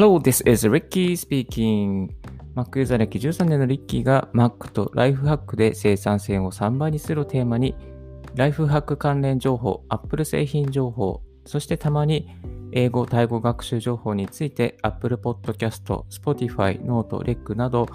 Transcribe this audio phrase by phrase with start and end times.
[0.00, 2.10] Hello, this is Ricky speaking.
[2.54, 7.74] Mac ユーザー歴13年のリッキーが Mac とライフハックで生産性を3倍にするをテーマに、
[8.36, 12.28] ライフハック関連情報、Apple 製品情報、そしてたまに
[12.70, 17.88] 英語、タイ語学習情報について Apple Podcast、Spotify、Note、REC など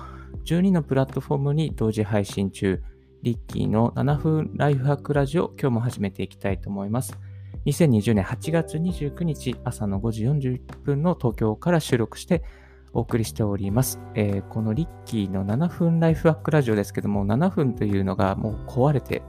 [0.43, 2.83] 12のプラットフォームに同時配信中、
[3.21, 7.17] リッキーの7分ライフハックラジオ、今日も始めていきたいと思います。
[7.65, 12.43] 2020年8月29日朝の5時40分の東京から収録して
[12.91, 13.99] お送りしております。
[14.15, 19.23] えー、このリッキーの7分ライフワークラジオですけども、7分というのがもう壊れて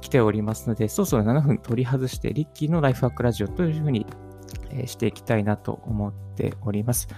[0.00, 4.06] きておりますので、そろそろ7分取り外して、リッキーのライフワークラジオというふうに、
[4.86, 7.08] していきたいなと思っております。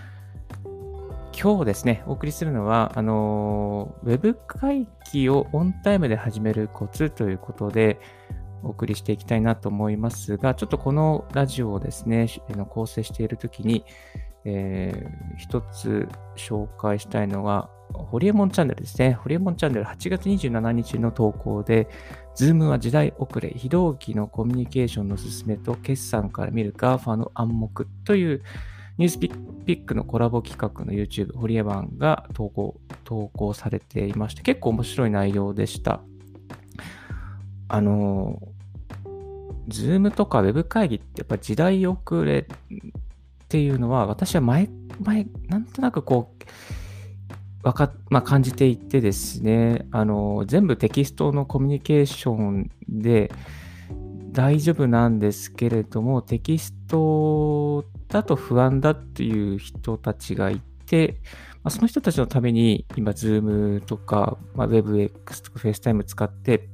[1.40, 8.00] 今日ですね、お送りするのは、あのー、ウェブ会議をオンタイムで始めるコツということで、
[8.64, 12.28] お送りしていきたいなと思いますが、ちょっとこのラジオをですね、
[12.68, 13.84] 構成しているときに、
[14.44, 19.12] えー、一つ紹介したいのが、ホリエモンチャンネルですね。
[19.12, 21.88] ホリエモンチャンネル8月27日の投稿で、
[22.34, 28.42] ズームは時代遅れ、非同期のコミュニケーションの進めと決算から見る GAFA の暗黙という
[28.96, 29.30] ニュースピ
[29.66, 36.00] ックのコラボ企画の YouTube、ホリエモンが投稿、投稿されていまして、結構面白い内容でした。
[37.68, 38.40] あの、
[39.68, 42.46] Zoom とかウェブ会議ってやっぱ時代遅れ
[43.44, 44.68] っていうのは、私は前、
[45.00, 46.44] 前、なんとなくこう、
[47.66, 53.32] わか、まあ、感じていてですね、あの、全部テキストのコミュニケーションで
[54.32, 61.20] 大丈夫なんですけれども、テキストだと不安だっていう人たちがいて、
[61.62, 66.68] まあ、その人たちのために今、Zoom とか、まあ、 Webex とか FaceTime 使って、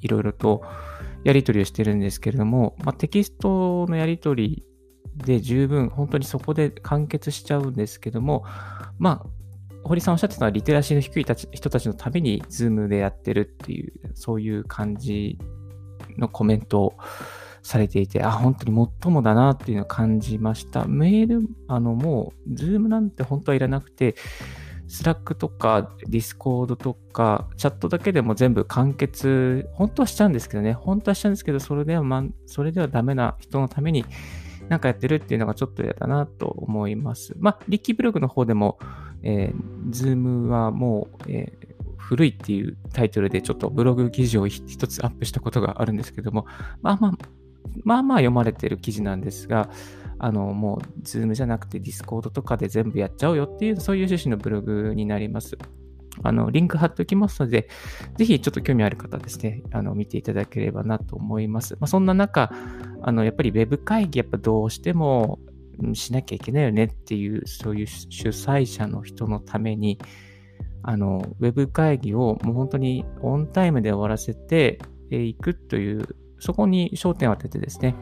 [0.00, 0.64] いろいろと
[1.24, 4.64] やり取りをしてるんですけれども、まあ、テキストのやり取り
[5.16, 8.44] で十分、本当にそこで完結しちゃうんですけども、
[8.98, 9.26] まあ、
[9.84, 15.38] 堀さんおっしゃってたのは、リテラシーの低い人たちのために、 Zoom でやってるっていう、そういう感じ
[16.16, 16.94] のコメントを
[17.62, 20.86] されていて、あ、本当にもっともだなっていうのを感じました。
[20.86, 24.14] メール、あの、もう、 Zoom なんて本当はいらなくて、
[24.86, 34.04] Slack とか Discord とかチャットだけでも全部完結、本当はしちゃうんですけどね、本当はしちゃうんですけど、それでは、ま、それではダメな人のために
[34.68, 37.34] なんかやってるっていうのがちょっと嫌だなと思います。
[37.38, 38.78] まあ、リッキーブログの方でも、
[39.22, 46.46] えー、 Zoom はもう、えー、古いっていうタイトルでちょっとブログ記事を一つアップしたことがあるんですけども、
[46.82, 47.12] まあまあ、
[47.82, 49.70] まあまあ読まれてる記事なんですが、
[50.18, 55.58] あの、もう、 Zoom じゃなくて Discord とかで全部やっちゃおうよっていう、そういう趣旨のブログになります。
[56.22, 57.68] あの、リンク貼っておきますので、
[58.16, 61.74] ぜひちょっと興味ある方ですね、あの、見ていただければなと思います。
[61.74, 62.52] まあ、そんな中、
[63.02, 65.40] あの、やっぱり Web 会議、やっぱどうしても
[65.94, 69.98] しなきゃいけないよねっていう、そういう主催者の人のために、
[70.82, 74.78] あの、Web 会議をもう本当にオンタイムで終わらせて
[75.10, 76.06] いくという、
[76.38, 77.96] そこに焦点を当ててですね、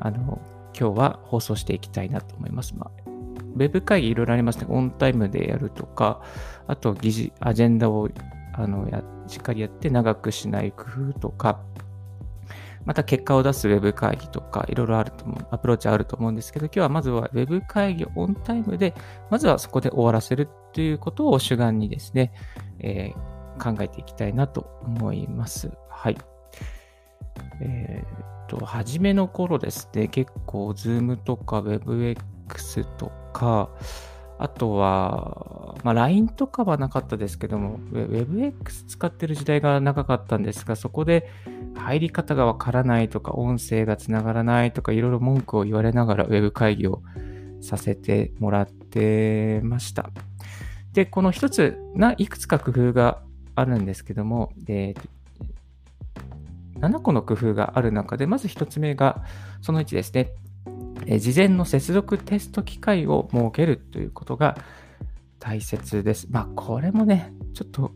[0.00, 0.40] あの、
[0.78, 2.74] 今日は放送していきたいなと思います。
[2.76, 3.10] まあ、
[3.54, 4.66] ウェブ会議いろいろありますね。
[4.68, 6.22] オンタイムでやるとか、
[6.66, 8.08] あと議事、アジェンダを
[8.54, 11.60] あのやしっかりやって長くしない工夫とか、
[12.84, 18.94] また結果を出すウェブ会議とか、いろいろあると思う、アプローチあると思うんですけど、今日はまずはウェブ会議オンタイムで、
[19.30, 22.32] まずはそこで終わらせるということを主眼にですね、
[22.78, 25.70] えー、考えていきたいなと思います。
[25.88, 26.16] はい。
[27.60, 33.70] えー、と、初めの頃ですね、結構 Zoom とか WebX とか、
[34.38, 41.28] あとは、まあ、LINE とかはなかったですけども、WebX 使ってる時代が長かったんですが、そこで
[41.76, 47.02] 入り方がわからないとか、音声がつながらないとか、いろいろ文句を言われながら Web 会議を
[47.60, 50.10] させてもらってました。
[50.92, 51.78] で、この一つ、
[52.18, 53.22] いくつか工夫が
[53.54, 54.96] あるんですけども、で
[56.80, 59.22] 7個の工夫がある中で、まず1つ目が、
[59.60, 60.32] その1ですね。
[61.06, 64.56] え事前の接続テスト機会を設けるということが
[65.38, 66.28] 大切です。
[66.30, 67.92] まあ、これもね、ちょっと、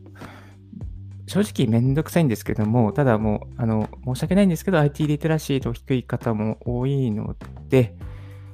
[1.27, 7.35] 正直めんどくさいんですけども、ただもう、あの、申し訳ないんですけど、IT リテラシーの低い方も多いの
[7.69, 7.95] で、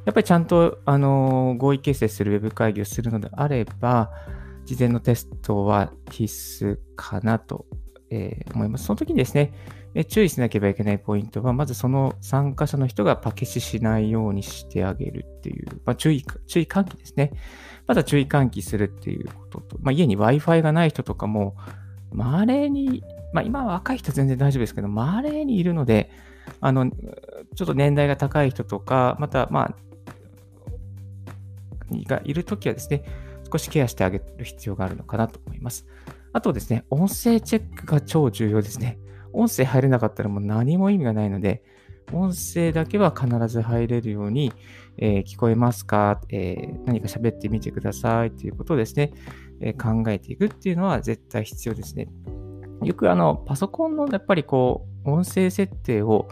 [0.06, 4.10] やっぱりちゃんと、あの、合意形成するウェブ会議をするのであれば、
[4.66, 7.66] 事前のテストは必須かなと、
[8.10, 8.86] えー、思います。
[8.86, 9.54] その時にですね、
[10.08, 17.32] 注意しなければいけないポイントは、まずその参加者の人がパケシしないようにしてあげるっていう、まあ、注意、注意喚起ですね。
[17.88, 21.56] まだ注意喚起するっていうことと、まあ、家に Wi-Fi がない人とかも、
[22.12, 23.04] 稀に、
[23.34, 26.10] まあ、今は若い人全然大丈夫ですけど、稀にいるので、
[26.62, 29.76] あの、ちょっと年代が高い人とか、また、まあ、
[32.08, 33.04] がいるときはですね、
[33.52, 35.86] 少しケアしてあげる必要があるのかなと思います。
[36.34, 38.98] あとですね、音声チェックが超重要ですね。
[39.34, 41.64] 音声入れなかったらもう何も意味がないので、
[42.14, 44.52] 音声だけは必ず入れるように、
[44.98, 49.14] えー、聞こえますか、えー、何か喋ってみてくださいということをですね、
[49.62, 52.10] えー、考えていくっていうのは絶対必要ですね。
[52.84, 56.28] よくあの、パソコンのやっぱりこう、音声設定を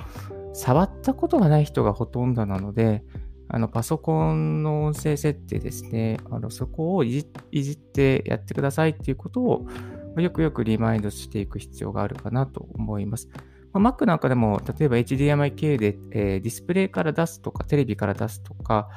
[0.54, 3.04] 触ったことがない人がほとんどなので、
[3.48, 9.68] あの、パソコンの音声設定ですね、あの、そこをいじってやってくださいっていうことを、
[10.18, 13.30] よくよくリマインドしていく必要があるかなと思います。
[13.74, 18.90] まあ、Mac なんかでも、例えば HDMI 系で、えー、ディスプレイから出すとか、テレビから出すとか、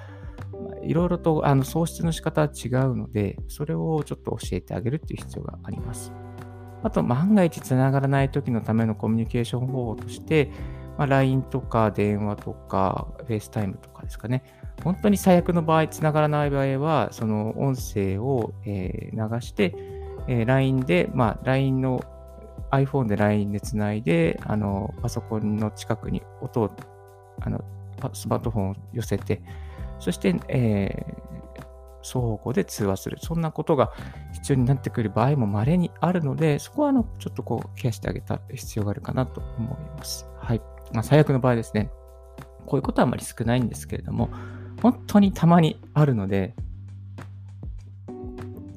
[0.82, 6.12] いろいろとあの送出の仕方は違うので、それをちょっと教えてあげるっていう必要があります。
[6.82, 10.50] あと、万が一つながらない時のためのコミュニケーション方法として、
[10.98, 14.42] まあ、LINE とか電話とか FaceTime とかですかね。
[14.82, 19.74] 本当に最悪の場合、つながらない場合は、その音声を、えー、流して、
[20.28, 22.04] えー、LINE で、まあ、LINE の
[22.70, 26.70] iPhone で LINE でつないで、あの、パソコンの近くに音を、
[27.40, 27.62] あの、
[28.12, 29.42] スマートフォンを寄せて、
[29.98, 31.22] そして、えー、
[32.02, 33.18] 双方向で通話する。
[33.20, 33.92] そんなことが
[34.32, 40.26] 必要になってくる場合も稀にあるので、そこはあのちょっとこうケアしてあげた必要があるかなと思います。
[40.38, 40.60] はい。
[40.92, 41.90] まあ、最悪の場合ですね。
[42.66, 44.30] こういうことはあまり少ないんですけれども、
[44.82, 46.54] 本当にたまにあるので、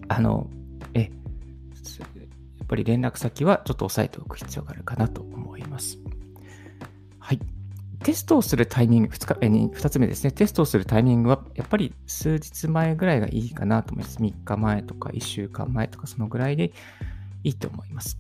[0.08, 0.48] あの、
[0.94, 1.10] え、
[2.66, 6.00] っぱり連絡先はちょっと押さえておく必要があるかなと思います。
[7.20, 7.40] はい。
[8.04, 10.32] テストをするタイミング、2, 日2つ目ですね。
[10.32, 14.18] テストをするタイミングは、やっぱり数日前ぐらいがいいかなと思います。
[14.18, 16.72] 3日前とか1週間前とか、そのぐらいで
[17.44, 18.20] いいと思います。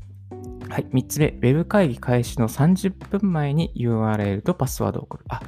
[0.70, 0.88] はい。
[0.88, 5.26] 3つ目、Web 会議開始の30分前に URL とパスワードを送る。
[5.28, 5.42] あ、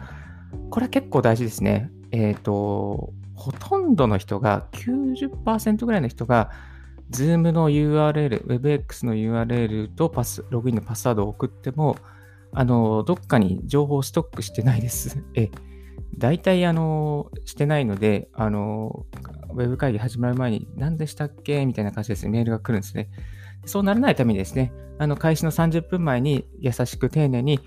[0.69, 1.91] これは結構大事ですね。
[2.11, 6.51] えっ、ー、と、ほとんどの人が、90%ぐらいの人が、
[7.11, 11.97] Zoom の URL、WebX の URL とパス、ログインのパスワードを送っても、
[12.53, 15.23] あの、どっかに情報をストックしてないです。
[15.35, 15.49] え、
[16.17, 19.05] 大体、あの、してないので、あの、
[19.51, 21.65] ウェブ会議始まる前に、何でしたっけ？
[21.65, 23.09] みたいな感じですね、メールが来るんですね。
[23.65, 27.59] そうならないためにですね、あの、開始の30分前に優しく丁寧に、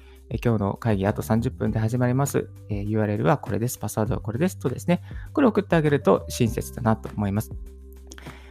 [0.44, 3.78] 今日の会議あと30分で始まります、え URL はこれです。
[3.78, 5.02] パスワードはこれですとですね、
[5.32, 7.52] これを送ってあげると親切だなと思います。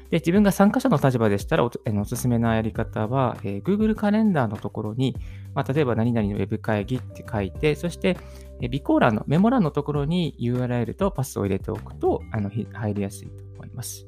[0.10, 5.16] で自分が参加者の立場でしたらお、おすすめなやり方は、えー、Google カレンダーのところに、
[5.54, 8.18] まあ、例えば何々のウェブ会議って書いて、そして、
[8.60, 14.08] えー、備考欄のメモ欄のところに URL とパスを入れておくとあの入りやすいと思います。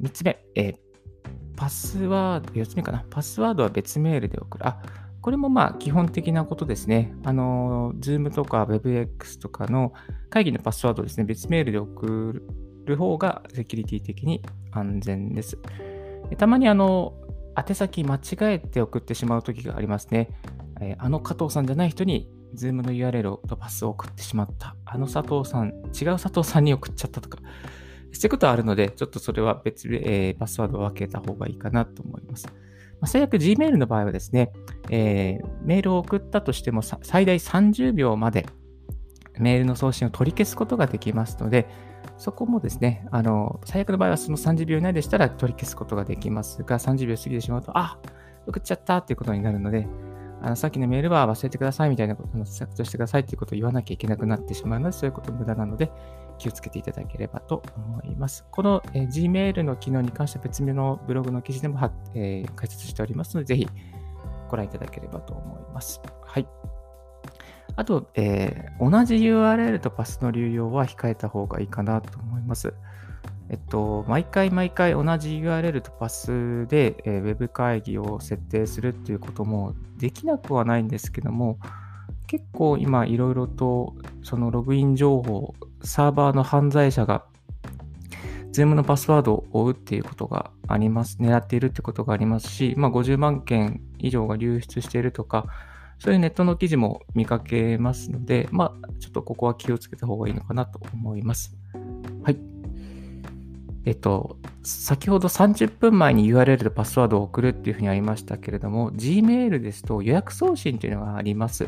[0.00, 0.76] 3つ目、えー、
[1.56, 3.04] パスワード、4つ目かな？
[3.10, 4.68] パスワードは別メールで送る。
[4.68, 4.80] あ、
[5.20, 7.12] これもまあ基本的なことですね。
[7.24, 9.92] あの、Zoom とか WebX とかの
[10.30, 14.42] 会議のパスワードですね、別メールで送るる方がセキュリティ的に
[14.72, 15.58] 安全です。
[16.36, 17.14] たまにあの、
[17.56, 18.20] 宛先間違
[18.54, 20.28] えて送ってしまう時がありますね。
[20.80, 24.76] え、あの加藤さんじゃない人に Zoom の URL とパスを送ってしまった。
[24.84, 27.38] あの佐藤さん、違う佐藤さんに送っちゃったとか。
[28.12, 32.46] そういうことはあるので、ちょっとそれは別で、えー、パスワードを分けた方がいいかなと思います。
[32.46, 32.52] ま
[33.02, 34.52] あ、最悪 Gmail の場合はですね、
[34.90, 38.46] えー、メールを送ったとしても最大30秒まで
[39.38, 41.68] メールの送信を取り消すことができますので、
[42.18, 47.98] そこもですね、あの、最悪の場合はその30秒以内でしたら取り消すことができますが、30秒過ぎてしまうと、あ、
[48.46, 49.86] 送っちゃったっていうことになるので、
[50.40, 55.90] あのさっきのメールは忘れてくださいみたいなことの削除してくださいっていうことを言わなきゃいけなくなってしまうので、そういうこと無駄なので、
[56.38, 58.46] 気をつけていただければと思います。
[58.50, 61.78] この、え、Gmail の機能に関しては別名のブログの記事でも、
[62.14, 63.68] えー、解説しておりますので、ぜひ
[64.48, 66.00] ご覧いただければと思います。
[66.24, 66.77] はい。
[67.78, 72.74] あと、えー、同じ URL とパスの流用は控えた方がいいかなと思います。
[73.50, 81.60] えっと、毎回毎回同じ URL とパスで、えー、ウェブ会議を設定するっていうこともできなくはないんですけども、
[82.26, 83.94] 結構今いろいろと
[84.24, 85.54] そのログイン情報、
[85.84, 87.26] サーバーの犯罪者が
[88.50, 91.18] Zoom のパスワードを追うっていうことがあります。
[91.20, 95.46] 狙っているってことがありますし、まあ、50万件以上が流出しているとか、
[95.98, 101.56] そういうネットの記事も見かけますので、まあ、ちょっとここは気をつけた方がいいのかなと思います。
[102.22, 102.38] はい。
[103.84, 111.66] えっと、先ほど30分前に URL とパスワードを送るっていうふうにありましたけれども、Gmail ですと予約送信というのがあります。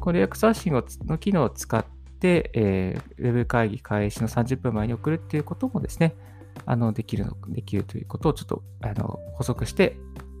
[0.00, 1.84] この予約送信の機能を使っ
[2.18, 6.16] て、えー、ウェブ会議開始の30分前に送るっていうこともですね、
[6.64, 9.96] あの、できるの、できるということをちょっと、あの、補足して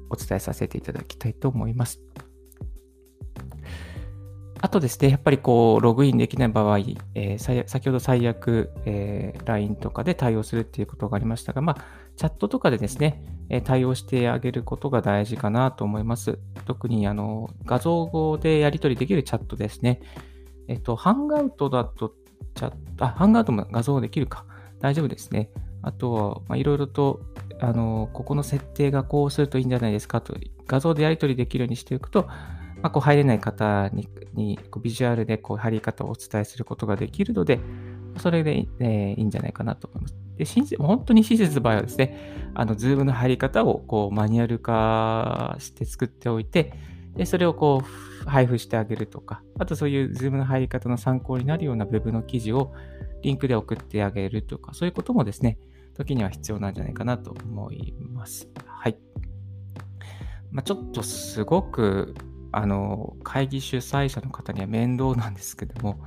[0.08, 2.00] お伝えさせていただきたいと思います。
[4.62, 6.78] あとですね、やっぱりこう、ログインできない場合、
[7.14, 11.84] えー、先ほど最悪、えー、LINE とかで対応するっていうことがありましたが、まあ、
[12.16, 16.38] チャットとかでですね、え対応してあげることが大事かなと思います。
[16.66, 20.00] 特に、あの、画像語でやり取りできるチャットですね。
[20.68, 22.12] えっと、ハンガウトだと、
[22.54, 24.44] チャット、あ、ハンガウトも画像できるか。
[24.78, 25.50] 大丈夫ですね。
[25.82, 27.20] あとは、まいろいろと、
[27.60, 30.34] あの、ここの設定がこうするといいんじゃないですかと、
[30.66, 32.28] 画像でやり取りできるようにしておくと、
[32.82, 37.60] まあ、こう入れない方ににこうビジュアルでこう入り方をお伝えすることができるので、
[38.18, 40.16] それで、えー、いいんじゃないかなと思います。
[40.68, 42.16] で本当に親切の場合はですね、
[42.54, 46.72] あの、 Zoom の入り方をこうマニュアル化して作っておいて、
[47.14, 52.72] でそれをこう配布してあげるとか、あとそういう Zoom の入り方の参考になるような Web の記事を
[53.22, 55.58] リンクで送ってあげるとか、そういうこともですね、
[55.94, 58.48] 時には必要なんじゃないかなと思います。
[58.64, 58.98] はい。
[60.50, 62.14] まあ、ちょっとすごく
[62.52, 66.00] あの、会議主催者の方には面倒なんですけども、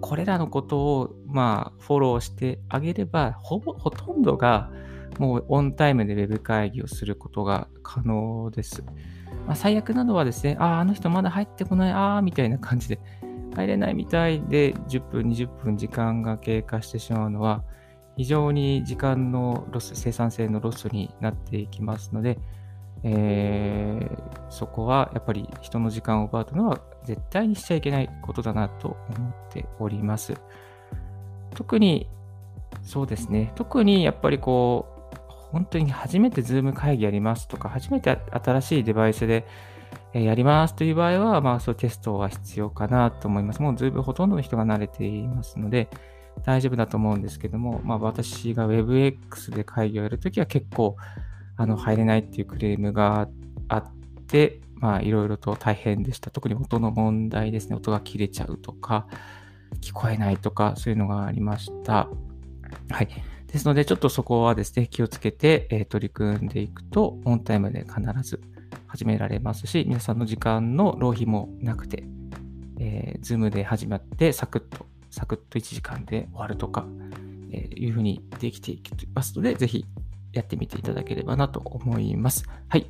[0.00, 4.70] これらのことを、まあ、フォローしてあげれば、ほぼ、ほとんどが、
[5.18, 8.84] もうオンタイムで Web 会議をすることが可能です。
[9.46, 13.00] まあ、最悪なのはですね、ああ、あの人まだ入ってこない、ああ、みたいな感じで、
[13.54, 17.64] 入れないみたいで、10分、20分時間が経過してしまうのは、
[18.16, 22.38] 非常に時間のロス、生産性のロスになっていきますので、
[23.08, 30.34] えー、そこはやっぱり人の時間を奪うのは絶対にしちゃいけないことだなと思っております。
[31.54, 32.10] 特に、
[32.82, 39.46] そうですね、特にやっぱりこう、本当に初めて Zoom 会議やりますとか、初めて新しいデバイスで
[40.12, 43.62] やりますという場合は、まあそういうテストは必要かなと思います。
[43.62, 45.88] もう Zoom ほとんどの人が慣れていますので、
[46.44, 50.96] 大丈夫だと思うんですけども、まあ私が WebX で会議をやるときは結構、
[51.56, 53.28] あの入れないっていうクレームが
[53.68, 53.84] あっ
[54.26, 56.30] て、まあいろいろと大変でした。
[56.30, 57.76] 特に音の問題ですね。
[57.76, 59.06] 音が切れちゃうとか、
[59.80, 62.08] 聞こえないとか、そういうのがありました。
[62.90, 63.08] はい。
[63.46, 68.40] ですので、ちょっとそこはですね、気をつけて、えー、取り組んでいくと、オンタイムで必ず
[68.86, 72.04] 始められますし、皆さんの時間の浪費もなくて、
[72.78, 76.86] えー、ズームで始まって、サクッと、サクッと1時間で終わるとか、
[77.52, 79.86] えー、いうふうにできていきますので、ぜひ
[80.38, 82.44] やってみていただければなと思います。
[82.68, 82.86] はい。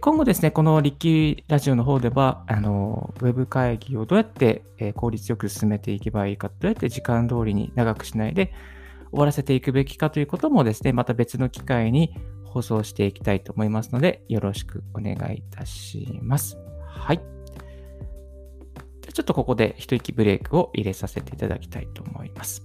[0.00, 4.62] 今後ですね、このリッキーラジオの方では、あの、ウェブ会議をどうやって
[4.94, 8.52] 効率よく進めていけばいいか、どうやって時間通りに長くしないで
[9.10, 16.56] 終わらせていくべきかということもですね、また別の機会に放送していきたいと思いますので、よろしくお願いいたします。
[16.86, 17.20] はい。
[19.12, 22.64] ちょっとここで一息ブレイクを入れさせていただきたいと思います。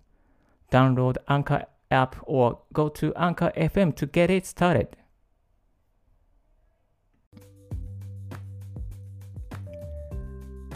[0.71, 4.87] download Anchor app or go to Anchor FM to get it started.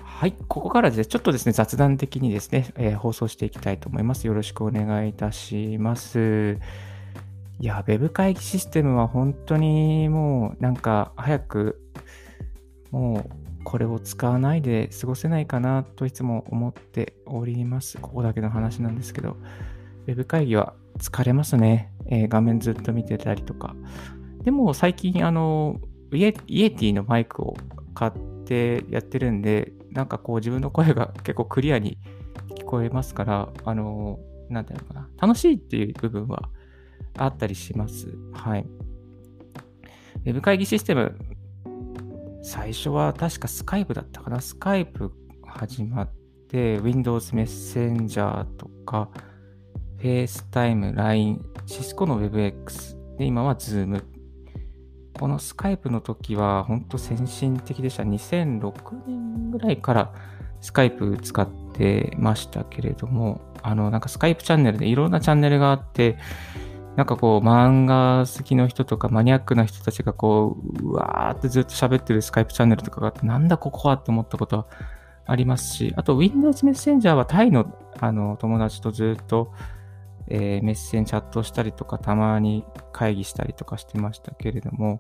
[0.04, 4.28] はい、ここからですね、ちょっとですね、雑談的にですね、えー、放送していきたいと思います。
[4.28, 6.58] よろしくお願いいたします。
[7.60, 11.82] いや、Web 会議システムは本当にもうなんか早く
[12.92, 17.98] もうこれを使わないで過ごせないかなといつも思っております。
[17.98, 19.36] ここだけの話なんですけど。
[20.08, 21.92] ウェブ会議は疲れますね。
[22.08, 23.76] えー、画面ずっと見てたりとか。
[24.44, 25.82] でも最近、あの、
[26.14, 27.56] イエイエティのマイクを
[27.94, 28.12] 買っ
[28.46, 31.98] てやってるんで、なんかこう自分の声が結構クリアに
[32.56, 34.20] 聞こえますから、あの、
[34.50, 35.10] なんていうのかな。
[35.20, 36.50] 楽しいっていう部分は
[37.18, 38.16] あったりします。
[38.34, 38.66] はい。
[40.26, 41.18] ウェブ会議システム、
[42.44, 44.40] 最初は確かスカイプだったかな。
[44.40, 45.12] スカイプ
[45.44, 46.10] 始まっ
[46.48, 49.10] て、Windows メッセンジャーとか、
[50.06, 54.04] FaceTime、LINE、シスコの WebX、で、今は Zoom。
[55.20, 58.04] この Skype の時は本当先進的でした。
[58.04, 58.74] 2006
[59.08, 60.14] 年ぐらいから
[60.62, 66.20] Skype 使ってましたけれども、あの、なんか Skype チャンネルでいろんなチャンネルがあって、
[66.98, 74.68] なんかこう漫画好きの人とかマニアックな人たちがこう、うわーってずっと喋ってるスカイプチャンネルとかがあって、なんだここはって思ったことは
[75.26, 79.54] ありますし、あと Windows Messenger はタイのあの友達とずっと
[80.28, 85.00] えー、メッセンチャットしたりとか、たまに会議したりとかしてましたけれども、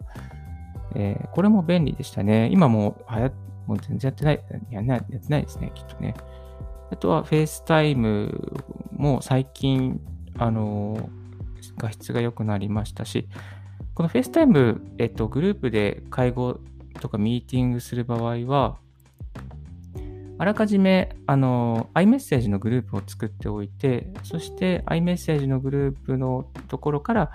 [0.95, 2.49] えー、これも便利でしたね。
[2.51, 3.31] 今もうはや
[3.67, 6.13] もう全然やってない、やないやってないですね、きっとね。
[6.91, 9.99] あとは、 FaceTime も最近、
[10.37, 11.09] あの、
[11.77, 13.27] 画質が良くなりましたし、
[13.95, 16.59] この FaceTime、えっと、グループで会合
[17.01, 18.77] とかミーティングする場合は、
[20.37, 27.31] あらかじめ、あの、iMessage のグループを作っておいて、そして iMessage のグループのところから、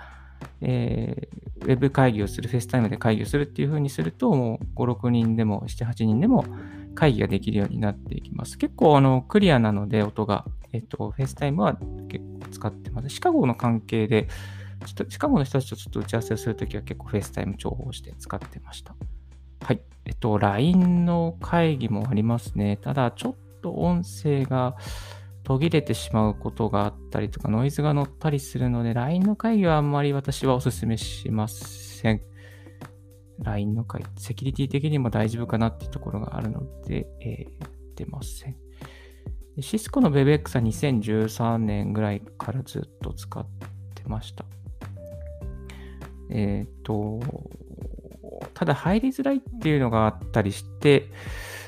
[0.61, 6.45] えー、ウェブ会議をする、 FaceTime で会議をするっていう風にすると、もう5、6人でも7、8人でも
[6.93, 8.57] 会議ができるようになっていきます。
[8.57, 10.45] 結構あのクリアなので、音が。
[10.73, 11.77] えっと、 FaceTime は
[12.07, 13.09] 結構使ってます。
[13.09, 14.27] シカゴの関係で、
[14.85, 18.95] ちょっとシカゴの人たちとちょっと打ち合わせをするときは結構 FaceTime 重宝して使ってました。
[19.63, 19.81] はい。
[20.05, 22.77] えっと、LINE の会議もありますね。
[22.77, 24.75] ただ、ちょっと音声が
[25.43, 32.21] 途切れてしまうことがあったりとか、ノイズが乗ったりするので、LINE の会議はあんまり私はお勧めしません。
[33.43, 37.65] LINE の会議、セキュリティ的にも大丈夫かなっていうところがあるので、えー、
[37.95, 38.55] 出ません。
[39.59, 43.45] シスコの WebX は2013年ぐらいからずっと使っ
[43.95, 44.45] てました。
[46.29, 47.19] えっ、ー、と、
[48.61, 51.09] ただ入りづらいっていうのがあったりして、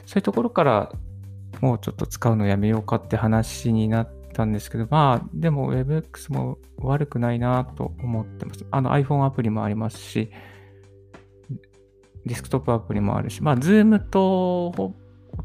[0.06, 0.92] そういうところから
[1.60, 8.64] もうちょっと使うのやめようかって話になったんですけど、まあ、でも WebX も悪くないなと思ってます。
[8.70, 10.30] あの iPhone アプリもありますし、
[12.28, 14.94] デスクトップアプリもあるし、まあ、Zoom とほ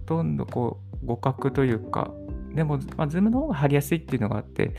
[0.04, 2.10] とんどこう互角というか、
[2.54, 4.74] でも、まあ、Zoom の方が貼りやすいっていうのがあって、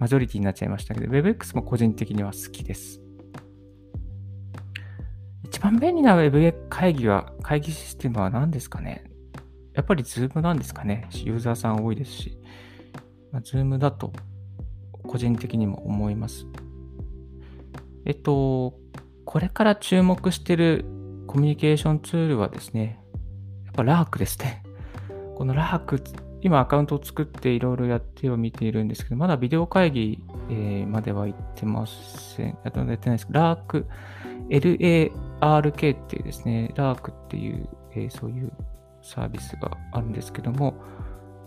[0.00, 3.03] マジョリティになっちゃいましたけど、WebX も個人的には好きです。
[5.64, 9.02] 番便利な Web 会議は、会議システムは何ですかね？
[9.72, 11.08] やっぱり Zoom なんですかね？
[11.14, 12.38] ユーザーさん多いですし、
[13.32, 14.12] まあ、Zoom だと
[15.04, 16.46] 個人的にも思います。
[18.04, 18.74] えっと、
[19.24, 20.84] これから注目してる
[21.26, 23.00] コミュニケーションツールはですね、
[23.64, 24.62] やっぱラークですね。
[25.34, 26.02] このラーク、
[26.42, 32.48] 今アカウントを作っていろいろやってを見ているんですけど、まだビデオ会議、えー、までは行ってません。
[32.48, 33.86] やってないですけど、ラーク、
[34.50, 35.10] LA
[35.44, 38.52] RK っていうですね、ラークっていう、えー、そういう
[39.02, 40.74] サービスがあるんですけども、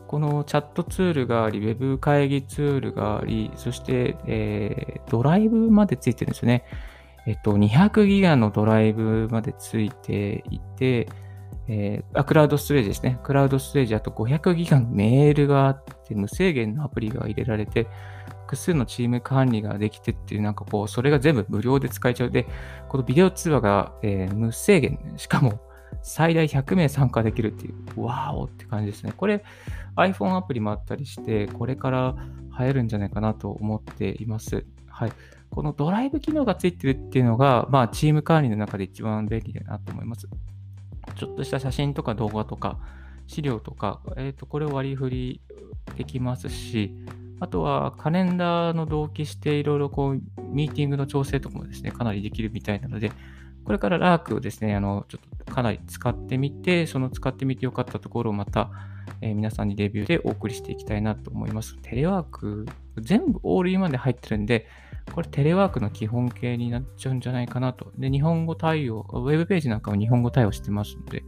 [0.07, 6.63] このチャットツールがあり、ウェブ会議ツールがあり、そして、えー、ドライブまでついてるんですよね。
[7.25, 11.10] えっと、200ギガのドライブまでついていて、
[11.67, 13.19] えー、あ、クラウドストレージですね。
[13.23, 17.88] クラウドストレージ、あと500ギガのメールがあって、無制限のアプリが入れられて、
[18.47, 22.31] 複数のチーム管理ができてっていう、なんかこう、それが全部無料で使えちゃう。
[22.31, 22.47] で、
[22.88, 25.60] このビデオ通話が、えー、無制限、しかも
[26.01, 29.13] 最大100名参加できるっていう、わーおって感じですね。
[29.15, 29.43] これ、
[29.97, 32.15] iPhone アプリもあったりして、これから
[32.57, 34.65] 流行るんじゃないかなと思っています。
[34.88, 35.12] はい。
[35.49, 40.27] このドライブ機能がついてるっていうのが、まあ、チーム管理の中で一番便利だなと思います。
[41.15, 42.79] ちょっとした写真とか動画とか、
[43.27, 45.41] 資料とか、えっ、ー、と、これを割り振り
[45.97, 46.95] できますし、
[47.39, 53.12] あとはカレンダーの同期していろいろこう、ミーティングの調整とかもですね、かなりできるみたいなので、
[53.63, 58.71] これからラークをですね、あの、ちょっとかなり使ってみて、その使ってみてよかったところをまた、
[59.21, 61.76] えー、皆さんにレビューでお送りしていきたいなと思います。
[61.82, 62.65] テレワーク、
[62.97, 64.67] 全部オールインワンで入ってるんで、
[65.13, 67.91] これテレワークの基本形になっちゃうんじゃないかなと。
[67.97, 71.23] で、日本語対応、ウェブページなんかは日本語対応してますので、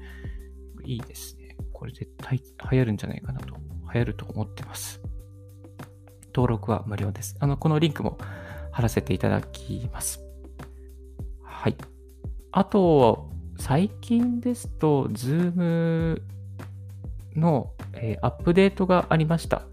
[0.86, 1.58] いいですね。
[1.74, 2.42] これ絶対
[2.72, 3.56] 流行るんじゃないかなと、
[3.94, 5.02] 流行ると思ってます。
[6.34, 7.36] 登録は無料です。
[7.40, 8.18] あの、このリンクも
[8.72, 10.24] 貼らせていただきます。
[11.44, 11.76] はい。
[12.52, 16.22] あと、最近ですと、Zoom
[17.36, 19.64] の、えー、アップデートがありました。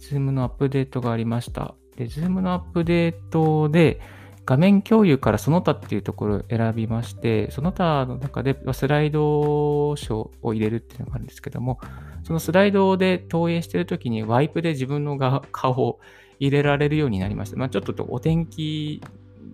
[0.00, 1.74] Zoom のアップデートがありました。
[1.96, 4.00] で、Zoom のアップデートで、
[4.44, 11.78] 画面共有からその他っていうところを選びまして、その他の中でスライド章を入れるっていうのがあるんですけども、
[12.24, 15.16] そのスライドで投影してるときにワイプで自分の
[15.52, 16.00] 顔を
[16.40, 17.56] 入れられるようになりました。
[17.56, 19.00] まあ、ちょっとお天気、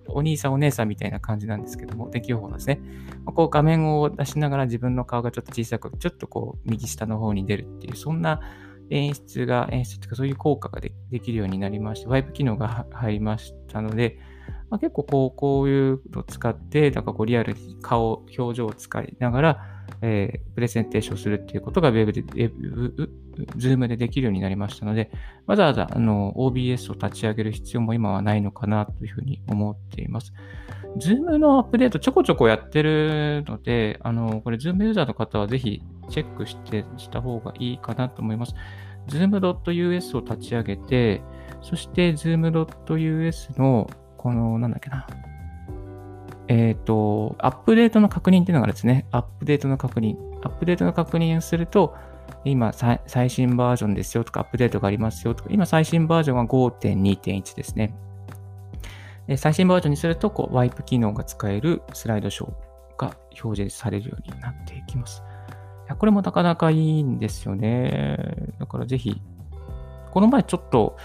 [0.07, 2.81] お兄さんお姉さんみたいな感じなんですけども、天気予報ですね。
[3.27, 8.40] ま、こう画面を出しながら自分の顔がちょっと小さく、ちょっとこう右下の方に出るっていう、そんな
[8.88, 14.18] 演出が、演出というかそういう効果ができるようになりまして、ワイプ機能が入りましたので、
[14.70, 22.22] まあ、結構こうこういうのを使って、なんかこうリアルに顔、表情を使いながら、えー、プレゼンテーションするっていうことが Web で、
[23.56, 25.11] Zoom でできるようになりましたので、
[25.46, 30.32] わざわざあの OBS を立ち上げる必要も今はないのかなというふうに思っています。
[30.98, 38.54] Zoom のアップデートちょこちょこやってるので、あの、これ Zoom ユーザーの方はぜひチェックしてした方がいいかなと思います。
[39.08, 41.22] zoom.us を立ち上げて、
[41.62, 45.07] そして zoom.us のこの、なんだっけな。
[46.48, 50.16] えっ、ー、と、アップデートの確認っていうのがですね、アップデートの確認。
[50.42, 51.94] アップデートの確認をすると、
[52.44, 57.94] 今最新バージョンですよとか、アップデートがありますよとか、今最新バージョンは5.2.1ですね。
[59.26, 62.50] で最新バージョンにすると、こう、ワイプ機能が使えるスライドショー
[62.96, 65.22] が表示されるようになっていきます。
[65.98, 68.18] これもなかなかいいんですよね。
[68.59, 69.20] だからぜひ、
[70.18, 70.96] この前ちょっと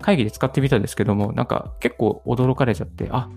[0.00, 3.28] 会議で使ってみたんですけども、なんか結構驚かれちゃって、あ、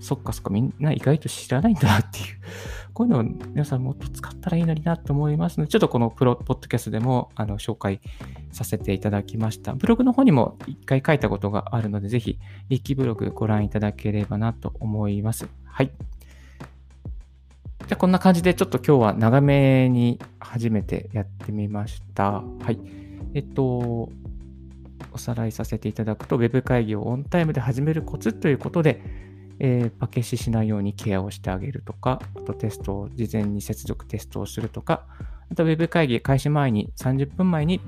[0.00, 2.24] そっかそっか、みんな意外と知らないんだなっていう、
[2.92, 8.00] こういうのを皆さんもっと使ったらいいのになと思いますので、ちょっとこのプロポッドキャストでもあの紹介
[8.50, 9.74] させていただきました。
[9.74, 15.48] ブログの方にも一回書いたことがあるので、ぜひ、リッキーブログご覧いただければなと思います。
[15.66, 15.86] はい。
[15.86, 22.42] じゃあこんな感じでちょっと今日は長めに初めてやってみました。
[22.42, 22.80] はい。
[23.34, 24.10] えっと、
[25.12, 29.02] おさらいさせていただくと、Web 会議をオンタイムで始めるコツということで、
[29.58, 35.06] えー、パケシしないようにケアをしてあげるとか、あとテストを事前に接続テストをするとか、
[35.50, 37.80] あと Web 会議開始前に30分前に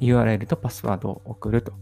[0.00, 1.72] URL とパスワードを送ると。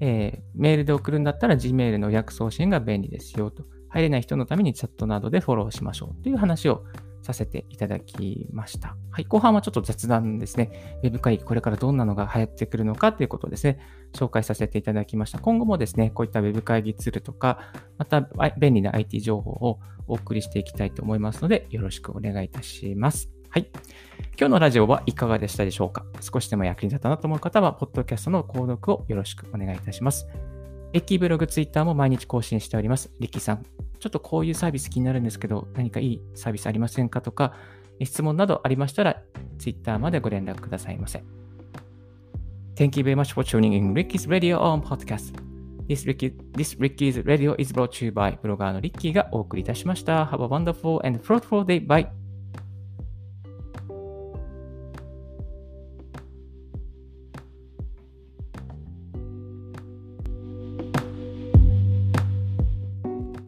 [0.00, 3.64] えー、メールで送るんだったら Gmail の予約送信が便利ですよと。
[3.88, 6.84] 入れない人のためにチャットなどでフォローしましょうという話を
[7.24, 8.96] させていただきました。
[9.10, 10.98] はい、後半はちょっと雑談ですね。
[11.02, 13.78] ウェブ会議、これからどんなのが流行ってくるのかということをですね、
[14.12, 15.38] 紹介させていただきました。
[15.38, 23.30] 今後もですね、こういったウェブ会議ツールとか、また便利な IT 情報をお送りしていきたいと思いますので、よろしくお願いいたします。
[23.48, 23.70] はい。
[24.38, 26.04] 今日のラジオはいかがでしたでしょうか？
[26.20, 30.28] 少しでも役に立ったなと思う方は、ポッドキャストの購読をよろしくお願いいたします。
[30.94, 33.10] リッキーブログ、ツイッターも毎日更新しております。
[33.18, 33.64] リッキーさん、
[33.98, 37.52] ちょっとこういうサービス気になるんですけど、何かいいサービスありませんかとか、
[38.00, 39.20] 質問などありましたら、
[39.58, 41.24] ツイッターまでご連絡くださいませ。
[42.76, 45.34] Thank you very much for tuning in Ricky's Radio on Podcast.
[45.88, 50.26] This, Ricky, this Ricky's Radio is brought to you by ブロガーのリッキーがお送りいたしました。
[50.26, 51.84] Have a wonderful and fruitful day.
[51.84, 52.23] Bye!